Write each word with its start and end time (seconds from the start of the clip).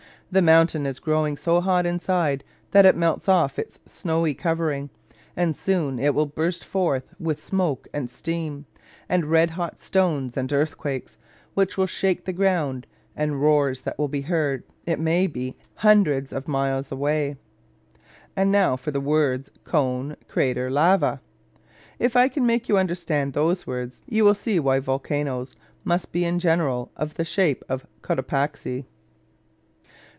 The 0.33 0.41
mountain 0.41 0.85
is 0.85 0.99
growing 0.99 1.35
so 1.35 1.59
hot 1.59 1.85
inside 1.85 2.45
that 2.71 2.85
it 2.85 2.95
melts 2.95 3.27
off 3.27 3.59
its 3.59 3.79
snowy 3.85 4.33
covering; 4.33 4.89
and 5.35 5.53
soon 5.53 5.99
it 5.99 6.15
will 6.15 6.25
burst 6.25 6.63
forth 6.63 7.03
with 7.19 7.43
smoke 7.43 7.89
and 7.93 8.09
steam, 8.09 8.65
and 9.09 9.25
red 9.25 9.49
hot 9.49 9.77
stones 9.77 10.37
and 10.37 10.53
earthquakes, 10.53 11.17
which 11.53 11.75
will 11.75 11.85
shake 11.85 12.23
the 12.23 12.31
ground, 12.31 12.87
and 13.13 13.41
roars 13.41 13.81
that 13.81 13.99
will 13.99 14.07
be 14.07 14.21
heard, 14.21 14.63
it 14.85 14.99
may 15.01 15.27
be, 15.27 15.57
hundreds 15.75 16.31
of 16.31 16.47
miles 16.47 16.93
away. 16.93 17.35
And 18.33 18.53
now 18.53 18.77
for 18.77 18.91
the 18.91 19.01
words 19.01 19.51
cone, 19.65 20.15
crater, 20.29 20.71
lava. 20.71 21.19
If 21.99 22.15
I 22.15 22.29
can 22.29 22.45
make 22.45 22.69
you 22.69 22.77
understand 22.77 23.33
those 23.33 23.67
words, 23.67 24.01
you 24.07 24.23
will 24.23 24.35
see 24.35 24.61
why 24.61 24.79
volcanos 24.79 25.57
must 25.83 26.13
be 26.13 26.23
in 26.23 26.39
general 26.39 26.89
of 26.95 27.15
the 27.15 27.25
shape 27.25 27.65
of 27.67 27.85
Cotopaxi. 28.01 28.85